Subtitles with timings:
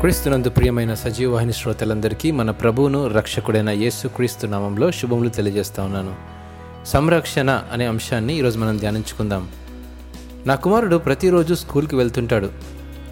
[0.00, 6.14] క్రీస్తునందు ప్రియమైన సజీవవాహిని శ్రోతలందరికీ మన ప్రభువును రక్షకుడైన యేసు క్రీస్తు నామంలో శుభములు తెలియజేస్తా ఉన్నాను.
[6.86, 9.48] సంరక్షణ అనే అంశాన్ని ఈరోజు మనం ధ్యానించుకుందాం.
[10.46, 12.50] నా కుమారుడు ప్రతిరోజు స్కూల్కి వెళ్తుంటాడు.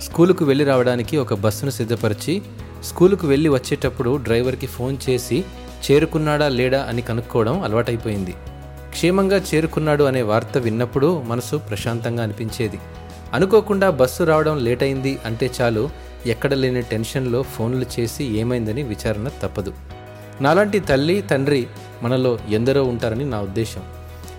[0.03, 2.43] స్కూలుకు వెళ్ళి రావడానికి ఒక బస్సును సిద్ధపరిచి
[2.85, 5.45] స్కూలుకు వెళ్ళి వచ్చేటప్పుడు డ్రైవర్కి ఫోన్ చేసి
[5.91, 6.87] చేరుకున్నాడా లేడా?
[6.89, 8.35] అని కనుక్కోవడం అలవాటైపోయింది.
[8.91, 12.79] క్షేమంగా చేరుకున్నాడు అనే వార్త విన్నప్పుడు మనసు ప్రశాంతంగా అనిపించేది.
[13.33, 19.73] అనుకోకుండా బస్సు రావడం లేట్ అయింది అంటే చాలు ఎక్కడ లేని టెన్షన్లో ఫోన్లు చేసి ఏమైందని విచారణ తప్పదు.
[20.41, 21.67] నాలాంటి తల్లి తండ్రి
[22.03, 23.83] మనలో ఎందరో ఉంటారని నా ఉద్దేశం.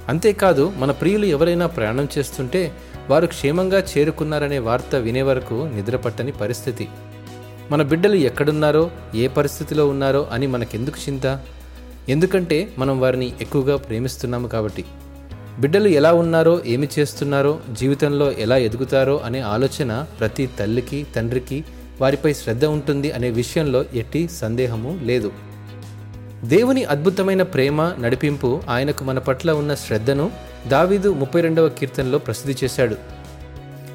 [0.10, 2.72] అంతేకాదు మన ప్రియులు ఎవరైనా ప్రయాణం చేస్తుంటే
[3.10, 6.88] వారు క్షేమంగా చేరుకున్నారనే వార్త వినే వరకు నిద్రపట్టని పరిస్థితి.
[7.72, 11.40] మన బిడ్డలు ఎక్కడున్నారో ఏ పరిస్థితిలో ఉన్నారో అని మనకెందుకు చింత?
[12.10, 14.86] ఎందుకంటే మనం వారిని ఎక్కువగా ప్రేమిస్తున్నాము కాబట్టి.
[15.60, 21.64] బిడ్డలు ఎలా ఉన్నారో ఏమి చేస్తున్నారో జీవితంలో ఎలా ఎదుగుతారో అనే ఆలోచన ప్రతి తల్లికి తండ్రికి
[22.02, 25.32] వారిపై శ్రద్ధ ఉంటుంది అనే విషయంలో ఎట్టి సందేహము లేదు.
[26.44, 30.32] దేవుని అద్భుతమైన ప్రేమ నడిపింపు ఆయనకు మన పట్ల ఉన్న శ్రద్ధను
[30.68, 32.96] దావీదు ముప్పై రెండవ కీర్తనలో ప్రసిద్ధి చేశాడు.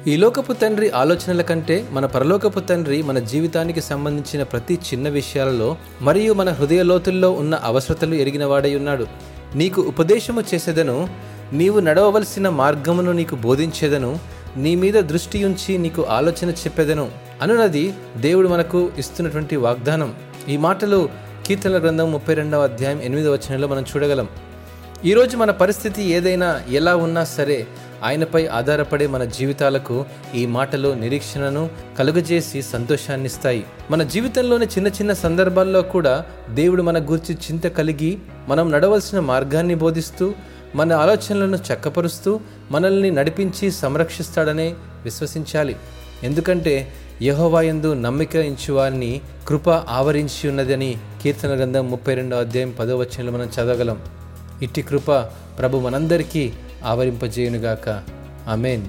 [0.07, 6.33] ఈ లోకపు తండ్రి ఆలోచనల కంటే మన పరలోకపు తండ్రి మన జీవితానికి సంబంధించిన ప్రతి చిన్న విషయాలలో మరియు
[6.33, 9.07] మన హృదయ లోతుల్లో ఉన్న అవసరతలు ఎరిగిన వాడై ఉన్నాడు.
[9.55, 11.09] నీకు ఉపదేశము చేసేదను
[11.53, 14.19] నీవు నడవవలసిన మార్గమును నీకు బోధించేదను
[14.57, 20.15] నీ మీద దృష్టి ఉంచి నీకు ఆలోచన చెప్పేదను అనున్నది దేవుడు మనకు ఇస్తున్నటువంటి వాగ్దానం.
[20.49, 21.09] ఈ మాటలు
[21.45, 24.27] కీర్తనల గ్రంథం ముప్పై రెండవ అధ్యాయం ఎనిమిదవ వచనంలో మనం చూడగలం.
[25.05, 27.67] ఈరోజు మన పరిస్థితి ఏదైనా ఎలా ఉన్నా సరే
[28.03, 33.65] ఆయనపై ఆధారపడే మన జీవితాలకు ఈ మాటలు నిరీక్షణను కలుగజేసి సంతోషాన్నిస్తాయి.
[33.91, 38.17] మన జీవితంలోని చిన్న చిన్న సందర్భాల్లో కూడా దేవుడు మన గురించి చింత కలిగి
[38.47, 40.33] మనం నడవలసిన మార్గాన్ని బోధిస్తూ
[40.75, 42.39] మన ఆలోచనలను చక్కపరుస్తూ
[42.71, 45.75] మనల్ని నడిపించి సంరక్షిస్తాడనే విశ్వసించాలి.
[46.23, 53.45] ఎందుకంటే యహోవాయందు నమ్మిక ఇంచువారిని కృప ఆవరించి ఉన్నదని కీర్తన గ్రంథం ముప్పై రెండో అధ్యాయం పదో వచనంలో మనం
[53.45, 53.99] చదవగలం.
[54.61, 55.11] ఇట్టి కృప
[55.59, 56.53] ప్రభు మనందరికీ
[56.85, 58.03] ఆవరింపజేయునుగాక.
[58.47, 58.85] అమేన్